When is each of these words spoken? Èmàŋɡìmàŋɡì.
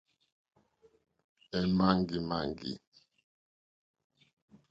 Èmàŋɡìmàŋɡì. 1.59 2.71